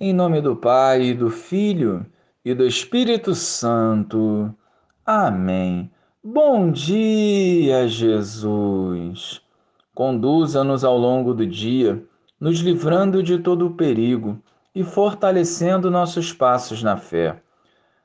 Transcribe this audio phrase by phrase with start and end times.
[0.00, 2.04] Em nome do Pai, do Filho
[2.44, 4.52] e do Espírito Santo.
[5.06, 5.88] Amém.
[6.20, 9.40] Bom dia, Jesus.
[9.94, 12.04] Conduza-nos ao longo do dia,
[12.40, 14.42] nos livrando de todo o perigo
[14.74, 17.40] e fortalecendo nossos passos na fé.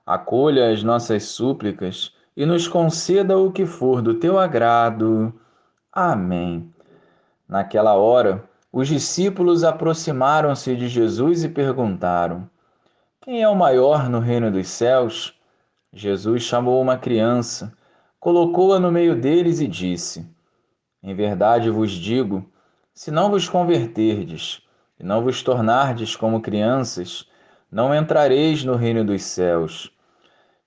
[0.06, 5.34] Acolha as nossas súplicas e nos conceda o que for do teu agrado.
[5.92, 6.72] Amém.
[7.48, 12.50] Naquela hora, os discípulos aproximaram-se de Jesus e perguntaram:
[13.22, 15.34] Quem é o maior no reino dos céus?
[15.92, 17.74] Jesus chamou uma criança,
[18.20, 20.30] colocou-a no meio deles e disse:
[21.02, 22.48] Em verdade vos digo,
[22.94, 24.62] se não vos converterdes
[25.00, 27.28] e não vos tornardes como crianças,
[27.72, 29.92] não entrareis no reino dos céus.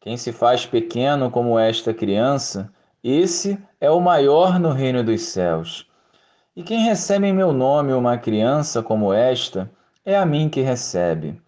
[0.01, 2.73] Quem se faz pequeno como esta criança,
[3.05, 5.89] esse é o maior no reino dos céus.
[6.55, 9.71] E quem recebe em meu nome uma criança como esta,
[10.05, 11.41] é a mim que recebe.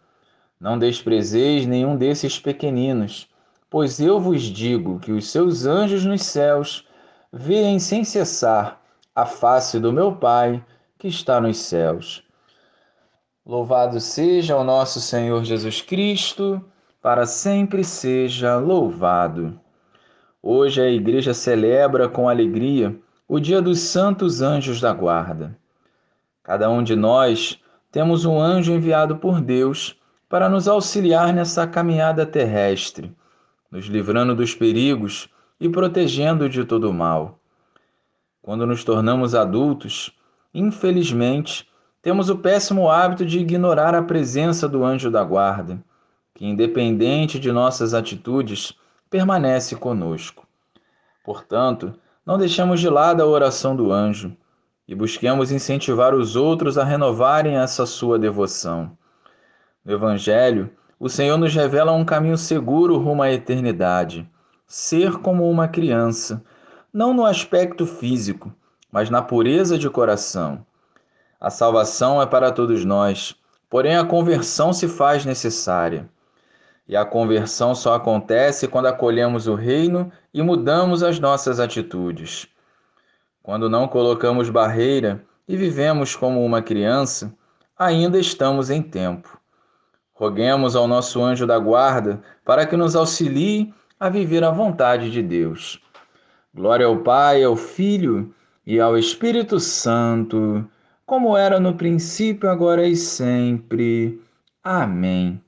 [0.59, 3.29] Não desprezeis nenhum desses pequeninos,
[3.69, 6.89] pois eu vos digo que os seus anjos nos céus
[7.31, 8.81] veem sem cessar
[9.15, 10.65] a face do meu Pai
[10.99, 12.25] que está nos céus.
[13.45, 16.65] Louvado seja o nosso Senhor Jesus Cristo,
[17.03, 19.61] para sempre seja louvado.
[20.43, 25.57] Hoje a igreja celebra com alegria o dia dos santos anjos da guarda.
[26.43, 27.59] Cada um de nós
[27.91, 33.15] temos um anjo enviado por Deus para nos auxiliar nessa caminhada terrestre,
[33.71, 37.39] nos livrando dos perigos e protegendo de todo o mal.
[38.43, 40.13] Quando nos tornamos adultos,
[40.53, 41.67] infelizmente,
[42.03, 45.83] temos o péssimo hábito de ignorar a presença do anjo da guarda,
[46.35, 48.75] que, independente de nossas atitudes,
[49.09, 50.47] permanece conosco.
[51.25, 54.35] Portanto, não deixemos de lado a oração do anjo
[54.89, 58.97] e busquemos incentivar os outros a renovarem essa sua devoção.
[59.85, 64.29] No Evangelho, o Senhor nos revela um caminho seguro rumo à eternidade.
[64.67, 66.43] Ser como uma criança,
[66.93, 68.53] não no aspecto físico,
[68.91, 70.65] mas na pureza de coração.
[71.41, 73.35] A salvação é para todos nós,
[73.69, 76.09] porém a conversão se faz necessária.
[76.87, 82.47] E a conversão só acontece quando acolhemos o reino e mudamos as nossas atitudes.
[83.43, 87.35] Quando não colocamos barreira e vivemos como uma criança,
[87.79, 89.39] ainda estamos em tempo.
[90.13, 95.23] Roguemos ao nosso anjo da guarda para que nos auxilie a viver a vontade de
[95.23, 95.81] Deus.
[96.55, 98.33] Glória ao Pai, ao Filho
[98.67, 100.65] e ao Espírito Santo,
[101.05, 104.21] como era no princípio, agora e sempre.
[104.63, 105.43] Amém.